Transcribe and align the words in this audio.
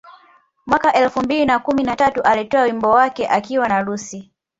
Mwaka 0.65 0.93
elfu 0.93 1.21
mbili 1.21 1.45
na 1.45 1.59
kumi 1.59 1.83
na 1.83 1.95
tatu 1.95 2.21
alitoa 2.21 2.61
wimbo 2.61 2.89
wake 2.89 3.27
akiwa 3.27 3.67
na 3.67 3.81
Lucci 3.81 4.31